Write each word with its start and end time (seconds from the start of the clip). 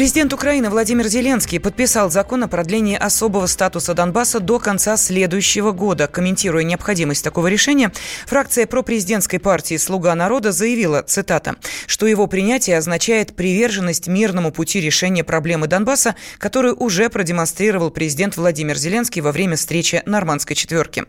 Президент 0.00 0.32
Украины 0.32 0.70
Владимир 0.70 1.08
Зеленский 1.08 1.60
подписал 1.60 2.10
закон 2.10 2.42
о 2.42 2.48
продлении 2.48 2.96
особого 2.96 3.44
статуса 3.44 3.92
Донбасса 3.92 4.40
до 4.40 4.58
конца 4.58 4.96
следующего 4.96 5.72
года. 5.72 6.06
Комментируя 6.06 6.64
необходимость 6.64 7.22
такого 7.22 7.48
решения, 7.48 7.92
фракция 8.26 8.66
пропрезидентской 8.66 9.38
партии 9.38 9.76
«Слуга 9.76 10.14
народа» 10.14 10.52
заявила, 10.52 11.02
цитата, 11.02 11.56
что 11.86 12.06
его 12.06 12.26
принятие 12.28 12.78
означает 12.78 13.36
приверженность 13.36 14.06
мирному 14.06 14.52
пути 14.52 14.80
решения 14.80 15.22
проблемы 15.22 15.66
Донбасса, 15.66 16.16
которую 16.38 16.76
уже 16.76 17.10
продемонстрировал 17.10 17.90
президент 17.90 18.38
Владимир 18.38 18.78
Зеленский 18.78 19.20
во 19.20 19.32
время 19.32 19.56
встречи 19.56 20.02
Нормандской 20.06 20.56
четверки. 20.56 21.04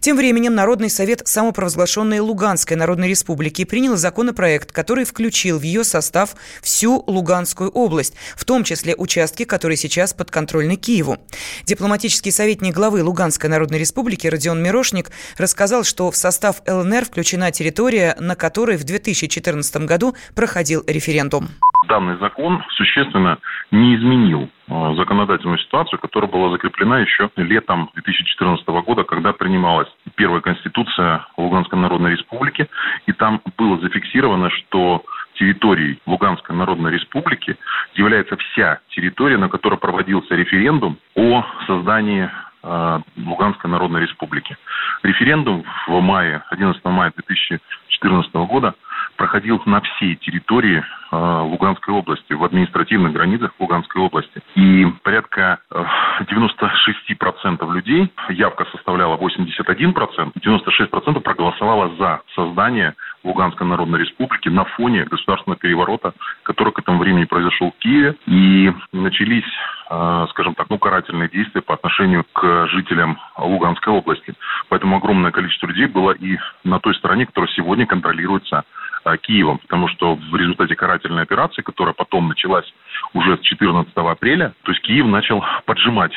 Тем 0.00 0.14
временем 0.18 0.54
Народный 0.54 0.90
совет 0.90 1.22
самопровозглашенной 1.26 2.18
Луганской 2.18 2.76
Народной 2.76 3.08
Республики 3.08 3.64
принял 3.64 3.96
законопроект, 3.96 4.72
который 4.72 5.06
включил 5.06 5.58
в 5.58 5.62
ее 5.62 5.84
состав 5.84 6.36
всю 6.60 7.02
Луганскую 7.06 7.70
область, 7.70 8.12
в 8.36 8.44
том 8.44 8.64
числе 8.64 8.94
участки, 8.96 9.44
которые 9.44 9.76
сейчас 9.76 10.14
подконтрольны 10.14 10.76
Киеву. 10.76 11.18
Дипломатический 11.64 12.30
советник 12.30 12.74
главы 12.74 13.02
Луганской 13.02 13.50
Народной 13.50 13.78
Республики 13.78 14.26
Родион 14.26 14.62
Мирошник 14.62 15.10
рассказал, 15.38 15.84
что 15.84 16.10
в 16.10 16.16
состав 16.16 16.62
ЛНР 16.66 17.04
включена 17.04 17.52
территория, 17.52 18.16
на 18.18 18.34
которой 18.34 18.76
в 18.76 18.84
2014 18.84 19.76
году 19.84 20.14
проходил 20.34 20.82
референдум. 20.86 21.48
Данный 21.88 22.18
закон 22.18 22.64
существенно 22.76 23.38
не 23.70 23.96
изменил 23.96 24.48
э, 24.68 24.94
законодательную 24.96 25.58
ситуацию, 25.58 26.00
которая 26.00 26.30
была 26.30 26.50
закреплена 26.50 27.00
еще 27.00 27.30
летом 27.36 27.90
2014 27.94 28.66
года, 28.66 29.04
когда 29.04 29.32
принималась 29.32 29.88
первая 30.16 30.40
конституция 30.40 31.26
Луганской 31.36 31.78
Народной 31.78 32.12
Республики, 32.12 32.68
и 33.06 33.12
там 33.12 33.40
было 33.56 33.78
зафиксировано, 33.80 34.50
что 34.50 35.04
территорией 35.38 36.00
Луганской 36.06 36.54
Народной 36.54 36.92
Республики 36.92 37.56
является 37.94 38.36
вся 38.36 38.80
территория, 38.90 39.36
на 39.36 39.48
которой 39.48 39.78
проводился 39.78 40.34
референдум 40.34 40.98
о 41.14 41.44
создании 41.66 42.28
э, 42.62 43.00
Луганской 43.16 43.70
Народной 43.70 44.02
Республики. 44.02 44.56
Референдум 45.02 45.64
в 45.86 46.00
мае, 46.00 46.42
11 46.50 46.84
мая 46.84 47.12
2014 47.14 48.32
года 48.34 48.74
проходил 49.16 49.60
на 49.66 49.80
всей 49.80 50.16
территории 50.16 50.82
э, 51.10 51.16
Луганской 51.16 51.94
области, 51.94 52.32
в 52.32 52.44
административных 52.44 53.12
границах 53.12 53.52
Луганской 53.58 54.02
области. 54.02 54.42
И 54.54 54.86
порядка 55.02 55.58
э, 55.70 55.84
96% 56.30 57.72
людей, 57.72 58.12
явка 58.30 58.66
составляла 58.72 59.16
81%, 59.16 60.32
96% 60.34 61.20
проголосовало 61.20 61.94
за 61.96 62.20
создание 62.34 62.94
Луганской 63.24 63.66
Народной 63.66 64.00
Республики 64.00 64.48
на 64.48 64.64
фоне 64.64 65.04
государственного 65.04 65.58
переворота, 65.58 66.12
который 66.44 66.72
к 66.72 66.78
этому 66.78 66.98
времени 66.98 67.24
произошел 67.24 67.72
в 67.72 67.78
Киеве. 67.78 68.14
И 68.26 68.72
начались, 68.92 69.44
э, 69.90 70.26
скажем 70.30 70.54
так, 70.54 70.70
ну, 70.70 70.78
карательные 70.78 71.28
действия 71.28 71.62
по 71.62 71.74
отношению 71.74 72.24
к 72.32 72.68
жителям 72.68 73.18
Луганской 73.36 73.92
области. 73.92 74.34
Поэтому 74.68 74.96
огромное 74.96 75.30
количество 75.30 75.66
людей 75.66 75.86
было 75.86 76.12
и 76.12 76.38
на 76.64 76.78
той 76.78 76.94
стороне, 76.94 77.26
которая 77.26 77.50
сегодня 77.52 77.86
контролируется 77.86 78.58
э, 78.58 78.85
Киевом, 79.22 79.58
потому 79.58 79.88
что 79.88 80.16
в 80.16 80.36
результате 80.36 80.74
карательной 80.74 81.22
операции, 81.22 81.62
которая 81.62 81.94
потом 81.94 82.28
началась 82.28 82.66
уже 83.14 83.36
с 83.36 83.40
14 83.40 83.92
апреля, 83.94 84.54
то 84.62 84.72
есть 84.72 84.82
Киев 84.82 85.06
начал 85.06 85.44
поджимать 85.64 86.12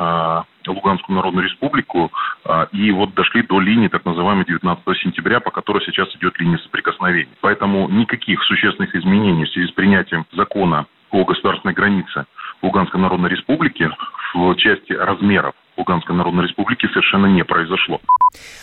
э, 0.00 0.42
Луганскую 0.66 1.16
Народную 1.16 1.48
Республику, 1.48 2.12
а, 2.44 2.68
и 2.72 2.90
вот 2.90 3.14
дошли 3.14 3.42
до 3.42 3.60
линии 3.60 3.88
так 3.88 4.04
называемой 4.04 4.44
19 4.44 4.84
сентября, 4.98 5.40
по 5.40 5.50
которой 5.50 5.84
сейчас 5.84 6.14
идет 6.16 6.38
линия 6.38 6.58
соприкосновения. 6.58 7.32
Поэтому 7.40 7.88
никаких 7.88 8.42
существенных 8.44 8.94
изменений 8.94 9.44
в 9.44 9.50
связи 9.50 9.68
с 9.68 9.72
принятием 9.72 10.26
закона 10.32 10.86
о 11.10 11.24
государственной 11.24 11.74
границе 11.74 12.24
Луганской 12.62 13.00
Народной 13.00 13.30
Республики 13.30 13.88
в 14.34 14.54
части 14.56 14.92
размеров 14.92 15.54
Луганской 15.76 16.14
Народной 16.14 16.44
Республики 16.44 16.86
совершенно 16.88 17.26
не 17.26 17.44
произошло. 17.44 18.00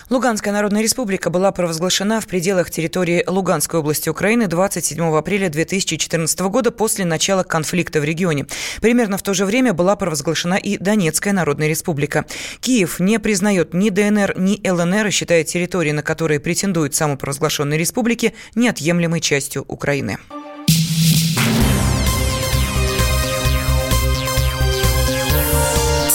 Луганская 0.10 0.54
Народная 0.54 0.82
Республика 0.82 1.30
была 1.30 1.52
провозглашена 1.52 2.22
в 2.22 2.28
пределах 2.28 2.70
территории 2.70 3.24
Луганской 3.28 3.80
области 3.80 4.10
Украины 4.10 4.48
27 4.48 5.04
апреля 5.16 5.50
2014 5.50 6.40
года 6.42 6.72
после 6.72 7.06
начала 7.06 7.44
конфликта 7.44 8.00
в 8.00 8.04
регионе. 8.04 8.46
Примерно 8.82 9.18
в 9.18 9.24
то 9.24 9.34
же 9.34 9.46
время 9.46 9.74
была 9.74 9.96
провозглашена 9.96 10.56
и 10.56 10.78
Донецкая 10.78 11.34
Народная 11.34 11.68
Республика. 11.68 12.26
Киев 12.62 13.00
не 13.00 13.20
признает 13.20 13.74
ни 13.74 13.90
ДНР, 13.90 14.36
ни 14.38 14.68
ЛНР 14.68 15.08
и 15.08 15.12
считает 15.12 15.48
территории, 15.48 15.92
на 15.92 16.04
которые 16.04 16.40
претендуют 16.40 16.96
самопровозглашенные 16.96 17.80
республики, 17.80 18.34
неотъемлемой 18.56 19.20
частью 19.20 19.66
Украины. 19.68 20.18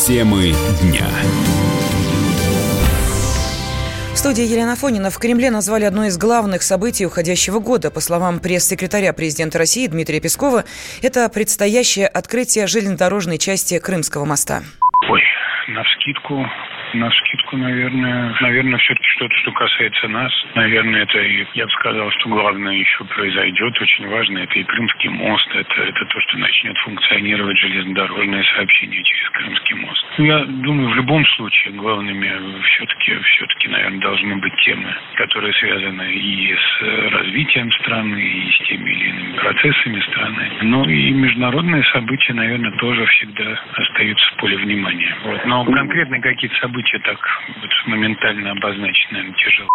Темы 0.07 0.53
дня. 0.83 1.07
В 4.13 4.19
студии 4.19 4.45
Елена 4.45 4.77
Фонина 4.77 5.09
в 5.09 5.17
Кремле 5.17 5.51
назвали 5.51 5.85
одно 5.85 6.05
из 6.05 6.19
главных 6.19 6.61
событий 6.63 7.07
уходящего 7.07 7.59
года. 7.59 7.91
По 7.91 8.01
словам 8.01 8.39
пресс-секретаря 8.39 9.15
президента 9.15 9.57
России 9.57 9.87
Дмитрия 9.87 10.21
Пескова, 10.21 10.65
это 11.01 11.27
предстоящее 11.31 12.07
открытие 12.07 12.67
железнодорожной 12.67 13.39
части 13.39 13.79
Крымского 13.79 14.27
моста. 14.27 14.63
Ой, 15.09 15.23
на 15.69 15.83
вскидку 15.85 16.45
на 16.95 17.11
скидку, 17.11 17.57
наверное, 17.57 18.35
наверное, 18.41 18.79
все-таки 18.79 19.09
что-то, 19.09 19.35
что 19.37 19.53
касается 19.53 20.09
нас. 20.09 20.33
Наверное, 20.55 21.03
это, 21.03 21.19
и, 21.21 21.47
я 21.55 21.67
бы 21.67 21.71
сказал, 21.73 22.11
что 22.13 22.29
главное 22.29 22.75
еще 22.75 23.05
произойдет, 23.05 23.81
очень 23.81 24.09
важно, 24.09 24.39
это 24.39 24.59
и 24.59 24.65
Крымский 24.65 25.11
мост, 25.11 25.49
это, 25.55 25.83
это 25.83 26.05
то, 26.05 26.21
что 26.21 26.39
начнет 26.39 26.77
функционировать 26.79 27.59
железнодорожное 27.59 28.45
сообщение 28.55 29.03
через 29.03 29.31
Крымский 29.31 29.77
мост. 29.77 30.07
Ну, 30.19 30.25
я 30.25 30.45
думаю, 30.45 30.91
в 30.91 30.95
любом 30.97 31.27
случае 31.27 31.75
главными 31.75 32.61
все-таки, 32.63 33.17
все-таки, 33.19 33.69
наверное, 33.69 34.01
должны 34.01 34.37
быть 34.37 34.57
темы, 34.65 34.95
которые 35.17 35.53
связаны 35.55 36.13
и 36.13 36.55
с 36.55 37.13
развитием 37.13 37.71
страны, 37.73 38.21
и 38.21 38.53
с 38.53 38.69
теми 38.69 38.91
или 38.91 39.09
иными 39.11 39.37
процессами 39.39 40.01
страны. 40.01 40.51
Но 40.63 40.85
и 40.85 41.11
международные 41.11 41.85
события, 41.85 42.35
наверное, 42.35 42.73
тоже 42.73 43.05
всегда 43.07 43.61
остаются 43.75 44.31
в 44.31 44.37
поле 44.37 44.57
внимания. 44.57 45.17
Вот. 45.25 45.45
Но 45.47 45.65
конкретно 45.65 46.21
какие-то 46.21 46.57
события 46.59 46.84
события 46.85 46.99
так 47.05 47.19
вот 47.61 47.71
моментально 47.87 48.53
обозначить, 48.53 49.11
наверное, 49.11 49.37
тяжело. 49.37 49.69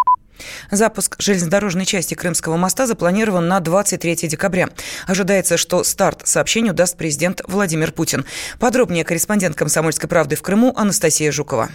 Запуск 0.70 1.16
железнодорожной 1.20 1.84
части 1.84 2.14
Крымского 2.14 2.56
моста 2.56 2.86
запланирован 2.86 3.46
на 3.46 3.60
23 3.60 4.28
декабря. 4.28 4.68
Ожидается, 5.06 5.58
что 5.58 5.84
старт 5.84 6.26
сообщению 6.26 6.72
даст 6.72 6.96
президент 6.96 7.42
Владимир 7.46 7.92
Путин. 7.92 8.24
Подробнее 8.58 9.04
корреспондент 9.04 9.56
«Комсомольской 9.56 10.08
правды» 10.08 10.36
в 10.36 10.42
Крыму 10.42 10.72
Анастасия 10.76 11.30
Жукова. 11.30 11.68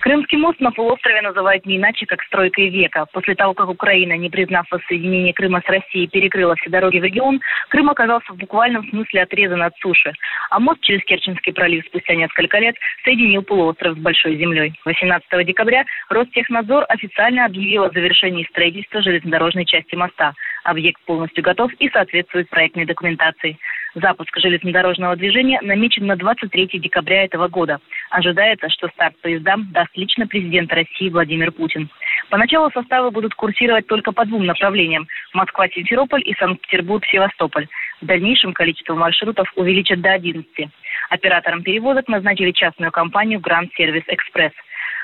Крымский 0.00 0.38
мост 0.38 0.58
на 0.60 0.72
полуострове 0.72 1.20
называют 1.20 1.66
не 1.66 1.76
иначе, 1.76 2.06
как 2.06 2.22
стройкой 2.22 2.70
века. 2.70 3.04
После 3.12 3.34
того, 3.34 3.52
как 3.52 3.68
Украина, 3.68 4.16
не 4.16 4.30
признав 4.30 4.66
воссоединение 4.70 5.34
Крыма 5.34 5.60
с 5.60 5.68
Россией, 5.68 6.08
перекрыла 6.08 6.56
все 6.56 6.70
дороги 6.70 6.98
в 6.98 7.04
регион, 7.04 7.40
Крым 7.68 7.90
оказался 7.90 8.32
в 8.32 8.36
буквальном 8.36 8.88
смысле 8.88 9.22
отрезан 9.22 9.62
от 9.62 9.76
суши. 9.76 10.12
А 10.48 10.58
мост 10.58 10.80
через 10.80 11.04
Керченский 11.04 11.52
пролив 11.52 11.84
спустя 11.86 12.14
несколько 12.14 12.58
лет 12.58 12.76
соединил 13.04 13.42
полуостров 13.42 13.98
с 13.98 14.00
Большой 14.00 14.36
землей. 14.36 14.72
18 14.86 15.46
декабря 15.46 15.84
Ростехнадзор 16.08 16.86
официально 16.88 17.44
объявил 17.44 17.84
о 17.84 17.90
завершении 17.90 18.44
строительства 18.44 19.02
железнодорожной 19.02 19.66
части 19.66 19.94
моста. 19.96 20.32
Объект 20.64 21.00
полностью 21.04 21.44
готов 21.44 21.72
и 21.74 21.90
соответствует 21.90 22.48
проектной 22.48 22.86
документации. 22.86 23.58
Запуск 23.94 24.38
железнодорожного 24.38 25.16
движения 25.16 25.60
намечен 25.62 26.06
на 26.06 26.16
23 26.16 26.78
декабря 26.78 27.24
этого 27.24 27.48
года. 27.48 27.80
Ожидается, 28.10 28.68
что 28.68 28.88
старт 28.88 29.16
поездам 29.20 29.68
даст 29.72 29.90
лично 29.96 30.28
президент 30.28 30.72
России 30.72 31.08
Владимир 31.08 31.50
Путин. 31.50 31.90
Поначалу 32.28 32.70
составы 32.70 33.10
будут 33.10 33.34
курсировать 33.34 33.88
только 33.88 34.12
по 34.12 34.24
двум 34.24 34.46
направлениям– 34.46 35.08
Москва-Симферополь 35.34 36.22
и 36.24 36.34
Санкт-Петербург-Севастополь. 36.34 37.66
В 38.00 38.06
дальнейшем 38.06 38.52
количество 38.52 38.94
маршрутов 38.94 39.52
увеличат 39.56 40.00
до 40.00 40.12
11. 40.12 40.46
Оператором 41.10 41.64
перевозок 41.64 42.06
назначили 42.06 42.52
частную 42.52 42.92
компанию 42.92 43.40
«Гранд 43.40 43.72
Сервис 43.74 44.04
Экспресс». 44.06 44.52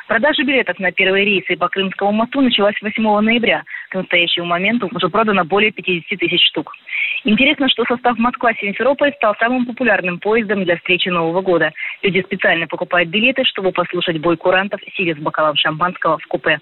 Продажа 0.07 0.45
билетов 0.45 0.79
на 0.79 0.93
первые 0.93 1.25
рейсы 1.25 1.57
по 1.57 1.69
Крымскому 1.69 2.13
мосту 2.13 2.41
началась 2.41 2.81
8 2.81 3.21
ноября. 3.21 3.65
К 3.97 4.01
настоящему 4.01 4.45
моменту 4.45 4.91
уже 4.95 5.09
продано 5.09 5.43
более 5.47 5.73
50 5.73 6.19
тысяч 6.19 6.47
штук. 6.49 6.77
Интересно, 7.25 7.67
что 7.71 7.83
состав 7.85 8.19
Москва-Симферополь 8.19 9.15
стал 9.15 9.35
самым 9.37 9.65
популярным 9.65 10.19
поездом 10.19 10.65
для 10.65 10.77
встречи 10.77 11.09
Нового 11.09 11.41
года. 11.41 11.73
Люди 12.03 12.21
специально 12.21 12.67
покупают 12.67 13.09
билеты, 13.09 13.45
чтобы 13.47 13.73
послушать 13.73 14.21
бой 14.21 14.37
курантов, 14.37 14.83
сидя 14.95 15.15
с 15.15 15.19
бокалом 15.19 15.57
шампанского 15.57 16.19
в 16.19 16.27
купе. 16.27 16.61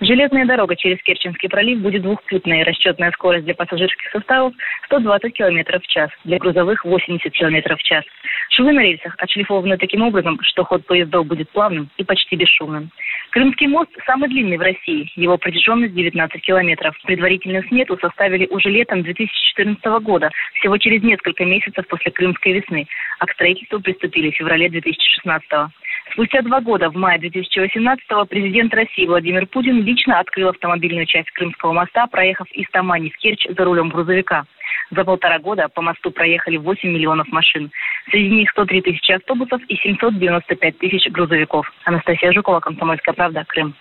Железная 0.00 0.44
дорога 0.44 0.76
через 0.76 1.00
Керченский 1.02 1.48
пролив 1.48 1.80
будет 1.80 2.02
двухпутной. 2.02 2.62
Расчетная 2.64 3.10
скорость 3.12 3.44
для 3.44 3.54
пассажирских 3.54 4.10
составов 4.10 4.52
120 4.86 5.32
км 5.34 5.78
в 5.78 5.86
час, 5.86 6.10
для 6.24 6.38
грузовых 6.38 6.84
80 6.84 7.32
км 7.32 7.76
в 7.76 7.82
час. 7.82 8.04
Швы 8.50 8.72
на 8.72 8.80
рельсах 8.80 9.14
отшлифованы 9.18 9.78
таким 9.78 10.02
образом, 10.02 10.38
что 10.42 10.64
ход 10.64 10.84
поездов 10.86 11.26
будет 11.26 11.50
плавным 11.50 11.88
и 11.96 12.04
почти 12.04 12.36
бесшумным. 12.36 12.90
Крымский 13.30 13.66
мост 13.66 13.90
самый 14.06 14.28
длинный 14.28 14.56
в 14.56 14.62
России. 14.62 15.10
Его 15.16 15.38
протяженность 15.38 15.94
19 15.94 16.40
километров. 16.42 16.96
Предварительную 17.04 17.64
смету 17.64 17.98
составили 18.00 18.46
уже 18.46 18.70
летом 18.70 19.02
2014 19.02 19.84
года, 20.02 20.30
всего 20.54 20.76
через 20.78 21.02
несколько 21.02 21.44
месяцев 21.44 21.86
после 21.88 22.12
Крымской 22.12 22.52
весны, 22.52 22.86
а 23.18 23.26
к 23.26 23.32
строительству 23.32 23.80
приступили 23.80 24.30
в 24.30 24.36
феврале 24.36 24.68
2016 24.68 25.50
года. 25.50 25.70
Спустя 26.12 26.42
два 26.42 26.60
года, 26.60 26.90
в 26.90 26.96
мае 26.96 27.18
2018-го, 27.18 28.24
президент 28.26 28.72
России 28.74 29.06
Владимир 29.06 29.46
Путин 29.46 29.73
лично 29.82 30.20
открыл 30.20 30.48
автомобильную 30.50 31.06
часть 31.06 31.30
Крымского 31.30 31.72
моста, 31.72 32.06
проехав 32.06 32.50
из 32.52 32.68
Тамани 32.70 33.10
в 33.10 33.16
Керчь 33.18 33.46
за 33.48 33.64
рулем 33.64 33.88
грузовика. 33.88 34.44
За 34.90 35.04
полтора 35.04 35.38
года 35.38 35.68
по 35.68 35.82
мосту 35.82 36.10
проехали 36.10 36.56
8 36.56 36.88
миллионов 36.88 37.28
машин. 37.28 37.70
Среди 38.10 38.30
них 38.30 38.50
103 38.50 38.82
тысячи 38.82 39.12
автобусов 39.12 39.60
и 39.68 39.76
795 39.76 40.78
тысяч 40.78 41.10
грузовиков. 41.10 41.70
Анастасия 41.84 42.32
Жукова, 42.32 42.60
Комсомольская 42.60 43.14
правда, 43.14 43.44
Крым. 43.46 43.74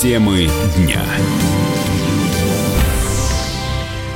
Темы 0.00 0.46
дня 0.76 1.02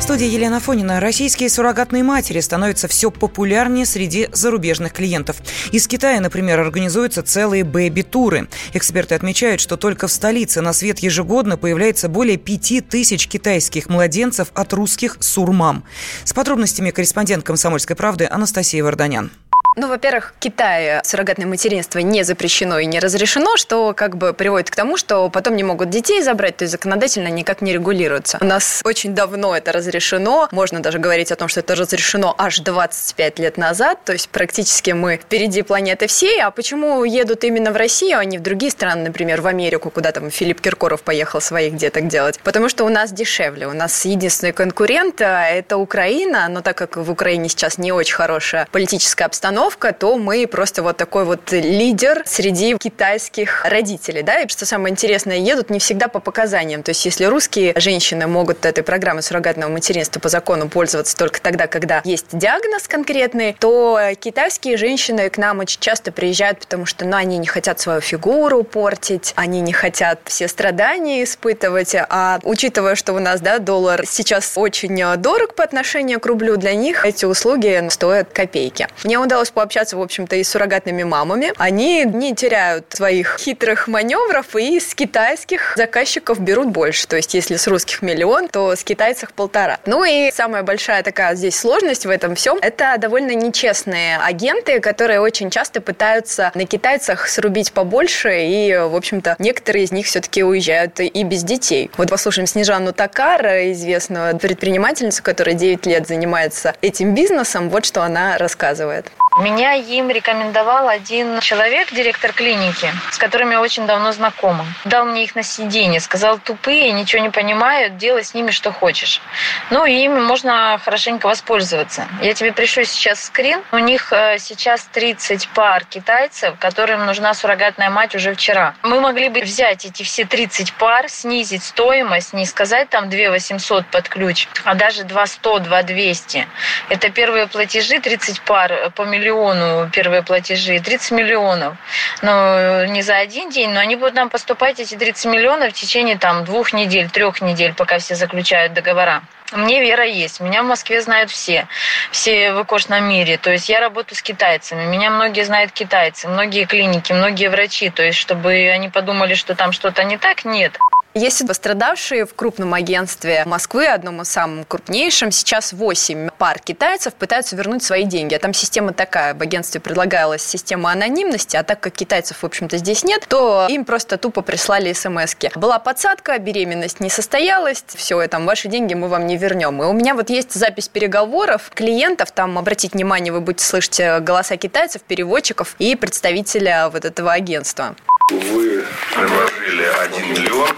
студии 0.03 0.27
Елена 0.27 0.59
Фонина. 0.59 0.99
Российские 0.99 1.49
суррогатные 1.49 2.03
матери 2.03 2.41
становятся 2.41 2.89
все 2.89 3.13
популярнее 3.13 3.87
среди 3.87 4.29
зарубежных 4.33 4.93
клиентов. 4.93 5.37
Из 5.71 5.87
Китая, 5.87 6.21
например, 6.21 6.59
организуются 6.59 7.23
целые 7.23 7.63
бэби-туры. 7.63 8.49
Эксперты 8.73 9.15
отмечают, 9.15 9.61
что 9.61 9.77
только 9.77 10.09
в 10.09 10.13
столице 10.13 10.61
на 10.61 10.73
свет 10.73 10.99
ежегодно 10.99 11.57
появляется 11.57 12.09
более 12.09 12.37
пяти 12.37 12.81
тысяч 12.81 13.29
китайских 13.29 13.89
младенцев 13.89 14.49
от 14.55 14.73
русских 14.73 15.19
сурмам. 15.21 15.85
С 16.25 16.33
подробностями 16.33 16.91
корреспондент 16.91 17.45
«Комсомольской 17.45 17.95
правды» 17.95 18.27
Анастасия 18.29 18.83
Варданян. 18.83 19.31
Ну, 19.75 19.89
во-первых, 19.89 20.35
в 20.37 20.39
Китае 20.39 21.01
суррогатное 21.03 21.47
материнство 21.47 21.99
не 22.01 22.25
запрещено 22.25 22.79
и 22.79 22.85
не 22.85 23.01
разрешено, 23.01 23.57
что 23.57 23.95
как 23.95 24.17
бы 24.17 24.35
приводит 24.35 24.71
к 24.71 24.77
тому, 24.77 24.99
что 24.99 25.31
потом 25.31 25.57
не 25.57 25.65
могут 25.65 25.89
детей 25.89 26.23
забрать, 26.23 26.59
то 26.59 26.65
есть 26.65 26.73
законодательно 26.73 27.29
никак 27.29 27.63
не 27.63 27.73
регулируется. 27.73 28.37
У 28.43 28.45
нас 28.45 28.83
очень 28.85 29.15
давно 29.15 29.57
это 29.57 29.73
разрешено, 29.73 30.49
можно 30.53 30.81
даже 30.81 30.99
говорить 30.99 31.33
о 31.33 31.37
том, 31.37 31.49
что 31.49 31.61
это 31.61 31.75
разрешено 31.75 32.35
аж 32.37 32.59
25 32.59 33.39
лет 33.39 33.57
назад, 33.57 33.99
то 34.05 34.13
есть 34.13 34.29
практически 34.29 34.91
мы 34.91 35.17
впереди 35.17 35.63
планеты 35.63 36.07
всей. 36.07 36.43
А 36.43 36.51
почему 36.51 37.05
едут 37.05 37.45
именно 37.45 37.73
в 37.73 37.77
Россию, 37.77 38.19
а 38.19 38.25
не 38.27 38.37
в 38.37 38.43
другие 38.43 38.71
страны, 38.71 39.05
например, 39.05 39.41
в 39.41 39.47
Америку, 39.47 39.91
куда 39.91 40.13
там 40.13 40.31
Филипп 40.31 40.61
Киркоров 40.61 41.03
поехал 41.03 41.41
своих 41.41 41.77
деток 41.77 42.09
делать? 42.09 42.39
Потому 42.45 42.69
что 42.69 42.85
у 42.85 42.91
нас 42.91 43.11
дешевле, 43.11 43.67
у 43.67 43.73
нас 43.73 44.05
единственный 44.05 44.53
конкурент 44.53 45.23
а,– 45.23 45.49
это 45.51 45.79
Украина, 45.79 46.47
но 46.51 46.61
так 46.61 46.77
как 46.77 46.99
в 46.99 47.11
Украине 47.11 47.49
сейчас 47.49 47.79
не 47.79 47.91
очень 47.91 48.15
хорошая 48.15 48.69
политическая 48.71 49.25
обстановка, 49.25 49.62
обстановка, 49.62 49.93
то 49.93 50.17
мы 50.17 50.47
просто 50.47 50.82
вот 50.82 50.97
такой 50.97 51.25
вот 51.25 51.53
лидер 51.53 52.23
среди 52.26 52.76
китайских 52.76 53.64
родителей, 53.64 54.23
да, 54.23 54.41
и 54.41 54.49
что 54.49 54.67
самое 54.67 54.93
интересное, 54.93 55.38
едут 55.38 55.70
не 55.70 55.79
всегда 55.79 56.09
по 56.09 56.19
показаниям, 56.20 56.82
то 56.82 56.91
есть 56.91 57.05
если 57.05 57.25
русские 57.25 57.73
женщины 57.76 58.26
могут 58.26 58.64
этой 58.67 58.82
программой 58.82 59.23
суррогатного 59.23 59.70
материнства 59.70 60.20
по 60.20 60.29
закону 60.29 60.69
пользоваться 60.69 61.17
только 61.17 61.41
тогда, 61.41 61.67
когда 61.67 62.00
есть 62.05 62.26
диагноз 62.32 62.88
конкретный, 62.88 63.56
то 63.59 64.00
китайские 64.19 64.76
женщины 64.76 65.31
к 65.31 65.38
нам 65.38 65.61
очень 65.61 65.81
часто 65.81 66.11
приезжают, 66.12 66.58
потому 66.61 66.87
что, 66.87 67.05
ну, 67.05 67.17
они 67.17 67.38
не 67.38 67.47
хотят 67.47 67.79
свою 67.79 68.00
фигуру 68.00 68.65
портить, 68.65 69.32
они 69.37 69.61
не 69.61 69.73
хотят 69.73 70.20
все 70.25 70.49
страдания 70.49 71.23
испытывать, 71.23 71.94
а 71.94 72.41
учитывая, 72.43 72.97
что 72.97 73.12
у 73.12 73.19
нас, 73.20 73.41
да, 73.41 73.58
доллар 73.58 74.05
сейчас 74.06 74.53
очень 74.56 74.97
дорог 75.19 75.55
по 75.55 75.62
отношению 75.62 76.20
к 76.20 76.26
рублю, 76.26 76.56
для 76.56 76.75
них 76.75 77.05
эти 77.06 77.25
услуги 77.25 77.88
стоят 77.91 78.32
копейки. 78.32 78.88
Мне 79.05 79.19
удалось 79.19 79.52
пообщаться, 79.53 79.97
в 79.97 80.03
общем-то, 80.03 80.37
и 80.37 80.45
с 80.45 80.51
суррогатными 80.51 81.03
мамами. 81.03 81.53
Они 81.57 82.05
не 82.05 82.35
теряют 82.35 82.87
своих 82.91 83.37
хитрых 83.39 83.89
маневров 83.89 84.55
и 84.57 84.79
с 84.81 84.95
китайских 84.95 85.75
заказчиков 85.77 86.41
берут 86.41 86.69
больше. 86.69 87.07
То 87.07 87.17
есть, 87.17 87.35
если 87.35 87.57
с 87.57 87.67
русских 87.67 88.03
миллион, 88.03 88.49
то 88.49 88.75
с 88.75 88.85
китайцев 88.85 89.33
полтора. 89.33 89.79
Ну 89.87 90.05
и 90.05 90.31
самая 90.33 90.63
большая 90.63 91.03
такая 91.03 91.35
здесь 91.35 91.59
сложность 91.59 92.07
в 92.07 92.11
этом 92.11 92.35
всем– 92.35 92.59
это 92.63 92.97
довольно 92.99 93.33
нечестные 93.35 94.19
агенты, 94.19 94.81
которые 94.81 95.21
очень 95.21 95.51
часто 95.51 95.81
пытаются 95.81 96.51
на 96.55 96.67
китайцах 96.67 97.29
срубить 97.29 97.73
побольше, 97.73 98.45
и, 98.45 98.77
в 98.77 98.95
общем-то, 98.95 99.37
некоторые 99.39 99.85
из 99.85 99.93
них 99.93 100.07
все-таки 100.07 100.43
уезжают 100.43 101.01
и 101.01 101.25
без 101.25 101.43
детей. 101.45 101.91
Вот 101.97 102.11
послушаем 102.11 102.47
Снежану 102.47 102.93
Такар, 102.93 103.45
известную 103.73 104.39
предпринимательницу, 104.39 105.23
которая 105.23 105.55
9 105.55 105.87
лет 105.87 106.07
занимается 106.07 106.75
этим 106.83 107.15
бизнесом. 107.15 107.71
Вот 107.71 107.85
что 107.85 108.03
она 108.03 108.39
рассказывает. 108.39 109.11
Меня 109.38 109.73
им 109.73 110.11
рекомендовал 110.11 110.88
один 110.88 111.40
человек, 111.40 111.90
директор 111.90 112.34
клиники, 112.34 112.93
с 113.11 113.17
которым 113.17 113.50
я 113.50 113.62
очень 113.62 113.87
давно 113.87 114.12
знакома. 114.12 114.67
Дал 114.84 115.06
мне 115.06 115.25
их 115.25 115.34
на 115.34 115.43
сиденье, 115.43 116.00
сказал, 116.00 116.38
тупые, 116.38 116.93
ничего 116.93 117.23
не 117.23 117.31
понимают, 117.31 117.96
делай 117.96 118.25
с 118.25 118.34
ними 118.34 118.50
что 118.50 118.73
хочешь. 118.73 119.23
Ну, 119.70 119.87
и 119.87 119.93
ими 120.05 120.20
можно 120.20 120.79
хорошенько 120.84 121.29
воспользоваться. 121.29 122.08
Я 122.20 122.34
тебе 122.34 122.52
пришлю 122.52 122.84
сейчас 122.84 123.25
скрин. 123.25 123.62
У 123.73 123.79
них 123.79 124.12
э, 124.12 124.37
сейчас 124.38 124.84
30 124.93 125.49
пар 125.49 125.87
китайцев, 125.87 126.58
которым 126.58 127.06
нужна 127.06 127.32
суррогатная 127.32 127.88
мать 127.88 128.14
уже 128.14 128.34
вчера. 128.34 128.75
Мы 128.82 129.00
могли 129.00 129.31
бы 129.31 129.40
взять 129.40 129.87
эти 129.87 130.02
все 130.02 130.26
30 130.26 130.75
пар, 130.75 131.08
снизить 131.08 131.64
стоимость, 131.64 132.34
не 132.34 132.44
сказать 132.44 132.90
там 132.90 133.08
2 133.08 133.31
800 133.31 133.87
под 133.87 134.11
ключ, 134.11 134.46
а 134.64 134.75
даже 134.75 135.05
2 135.05 135.26
100, 135.26 135.58
2 135.61 135.82
200. 135.84 136.46
Это 136.90 137.08
первые 137.08 137.46
платежи, 137.46 137.99
30 137.99 138.43
пар 138.43 138.90
по 138.94 139.02
миллиону 139.02 139.22
миллиону 139.23 139.89
первые 139.91 140.23
платежи, 140.23 140.81
30 140.81 141.13
миллионов. 141.13 141.77
Но 142.23 142.85
не 142.87 143.03
за 143.03 143.17
один 143.17 143.51
день, 143.51 143.71
но 143.71 143.81
они 143.81 143.97
будут 143.97 144.15
нам 144.15 144.29
поступать, 144.29 144.81
эти 144.81 144.97
30 144.97 145.27
миллионов, 145.27 145.71
в 145.71 145.75
течение 145.75 146.19
там 146.19 146.45
двух 146.45 146.73
недель, 146.73 147.09
трех 147.09 147.41
недель, 147.41 147.75
пока 147.75 147.99
все 147.99 148.15
заключают 148.15 148.73
договора. 148.73 149.23
Мне 149.53 149.83
вера 149.83 150.05
есть. 150.05 150.41
Меня 150.41 150.63
в 150.63 150.67
Москве 150.67 151.03
знают 151.03 151.31
все. 151.31 151.69
Все 152.11 152.53
в 152.53 152.65
кожном 152.65 153.07
мире. 153.07 153.37
То 153.37 153.51
есть 153.51 153.69
я 153.69 153.81
работаю 153.81 154.17
с 154.17 154.23
китайцами. 154.23 154.85
Меня 154.87 155.11
многие 155.11 155.45
знают 155.45 155.73
китайцы. 155.73 156.27
Многие 156.27 156.65
клиники, 156.65 157.13
многие 157.13 157.49
врачи. 157.49 157.91
То 157.91 158.03
есть 158.03 158.17
чтобы 158.17 158.71
они 158.75 158.89
подумали, 158.89 159.35
что 159.35 159.55
там 159.55 159.73
что-то 159.73 160.05
не 160.05 160.17
так, 160.17 160.47
нет. 160.47 160.79
Есть 161.14 161.47
пострадавшие 161.47 162.25
в 162.25 162.35
крупном 162.35 162.73
агентстве 162.73 163.43
Москвы, 163.44 163.87
одном 163.87 164.23
из 164.23 164.31
самых 164.31 164.67
крупнейшим. 164.67 165.31
Сейчас 165.31 165.75
8 165.75 166.31
пар 166.38 166.59
китайцев 166.59 167.12
пытаются 167.12 167.55
вернуть 167.55 167.82
свои 167.82 168.05
деньги. 168.05 168.35
А 168.35 168.38
там 168.38 168.55
система 168.55 168.94
такая. 168.94 169.35
В 169.35 169.43
агентстве 169.43 169.79
предлагалась 169.81 170.43
система 170.43 170.91
анонимности, 170.91 171.56
а 171.56 171.64
так 171.64 171.81
как 171.81 171.93
китайцев, 171.93 172.38
в 172.43 172.47
общем-то, 172.47 172.79
здесь 172.79 173.05
нет, 173.05 173.26
то 173.29 173.67
им 173.69 173.85
просто 173.85 174.17
тупо 174.17 174.41
прислали 174.41 174.93
смс 174.94 175.34
-ки. 175.34 175.58
Была 175.58 175.79
подсадка, 175.79 176.39
беременность 176.39 177.01
не 177.01 177.10
состоялась, 177.10 177.84
все, 177.89 178.27
там 178.29 178.46
ваши 178.46 178.69
деньги 178.69 178.94
мы 178.94 179.08
вам 179.08 179.27
не 179.27 179.37
вернем. 179.37 179.82
И 179.82 179.87
у 179.87 179.93
меня 179.93 180.15
вот 180.15 180.31
есть 180.31 180.55
запись 180.55 180.89
переговоров 180.89 181.70
клиентов, 181.75 182.31
там, 182.31 182.56
обратите 182.56 182.96
внимание, 182.96 183.32
вы 183.32 183.41
будете 183.41 183.65
слышать 183.65 184.01
э, 184.01 184.20
голоса 184.20 184.56
китайцев, 184.56 185.03
переводчиков 185.03 185.77
и 185.79 185.94
представителя 185.94 186.89
вот 186.89 187.05
этого 187.05 187.32
агентства. 187.32 187.94
Вы 188.31 188.84
предложили 189.15 189.84
1 189.84 190.31
миллион, 190.31 190.70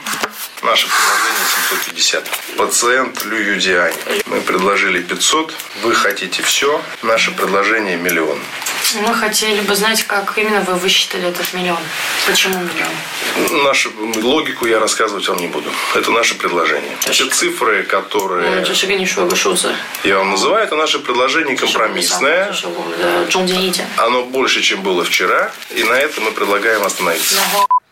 наше 0.62 0.88
предложение 0.88 1.93
750. 2.04 2.56
Пациент 2.56 3.24
Лю 3.24 3.38
Юдиань. 3.38 3.94
Мы 4.26 4.40
предложили 4.42 5.00
500, 5.00 5.54
вы 5.82 5.94
хотите 5.94 6.42
все, 6.42 6.80
наше 7.02 7.30
предложение 7.30 7.96
миллион. 7.96 8.38
Мы 9.00 9.14
хотели 9.14 9.60
бы 9.62 9.74
знать, 9.74 10.04
как 10.04 10.36
именно 10.36 10.60
вы 10.60 10.74
высчитали 10.74 11.28
этот 11.28 11.52
миллион. 11.54 11.78
Почему 12.26 12.58
миллион? 12.58 13.64
Нашу 13.64 13.90
логику 14.22 14.66
я 14.66 14.78
рассказывать 14.78 15.26
вам 15.28 15.38
не 15.38 15.46
буду. 15.46 15.70
Это 15.94 16.10
наше 16.10 16.34
предложение. 16.34 16.96
Все 17.00 17.26
цифры, 17.26 17.82
которые... 17.84 18.62
Я 20.04 20.18
вам 20.18 20.30
называю, 20.30 20.64
это 20.64 20.76
наше 20.76 20.98
предложение 20.98 21.56
компромиссное. 21.56 22.54
Оно 23.96 24.24
больше, 24.24 24.60
чем 24.60 24.82
было 24.82 25.02
вчера, 25.04 25.50
и 25.74 25.82
на 25.82 25.94
этом 25.94 26.24
мы 26.24 26.32
предлагаем 26.32 26.82
остановиться. 26.82 27.36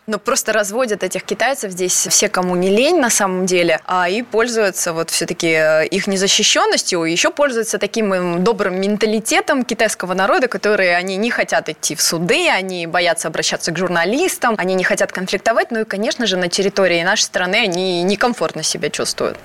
Но 0.05 0.19
просто 0.19 0.51
разводят 0.51 1.01
этих 1.03 1.23
китайцев 1.23 1.71
здесь 1.71 2.07
все, 2.09 2.27
кому 2.27 2.55
не 2.55 2.69
лень 2.69 2.99
на 2.99 3.09
самом 3.09 3.45
деле, 3.45 3.79
а 3.85 4.09
и 4.09 4.21
пользуются 4.21 4.91
вот 4.91 5.09
все-таки 5.09 5.47
э, 5.47 5.87
их 5.87 6.07
незащищенностью, 6.07 7.05
и 7.05 7.11
еще 7.11 7.31
пользуются 7.31 7.77
таким 7.77 8.43
добрым 8.43 8.81
менталитетом 8.81 9.63
китайского 9.63 10.13
народа, 10.13 10.49
которые 10.49 10.97
они 10.97 11.15
не 11.15 11.31
хотят 11.31 11.69
идти 11.69 11.95
в 11.95 12.01
суды, 12.01 12.49
они 12.49 12.85
боятся 12.85 13.29
обращаться 13.29 13.71
к 13.71 13.77
журналистам, 13.77 14.55
они 14.57 14.75
не 14.75 14.83
хотят 14.83 15.13
конфликтовать, 15.13 15.71
ну 15.71 15.81
и, 15.81 15.83
конечно 15.85 16.27
же, 16.27 16.35
на 16.35 16.49
территории 16.49 17.01
нашей 17.03 17.23
страны 17.23 17.55
они 17.55 18.03
некомфортно 18.03 18.61
себя 18.61 18.89
чувствуют. 18.89 19.37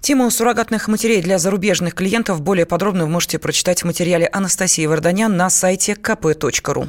Тему 0.00 0.30
суррогатных 0.30 0.88
матерей 0.88 1.22
для 1.22 1.38
зарубежных 1.38 1.94
клиентов 1.94 2.42
более 2.42 2.66
подробно 2.66 3.04
вы 3.04 3.10
можете 3.10 3.38
прочитать 3.38 3.82
в 3.82 3.86
материале 3.86 4.28
Анастасии 4.32 4.84
Варданян 4.84 5.34
на 5.36 5.48
сайте 5.48 5.92
kp.ru. 5.92 6.88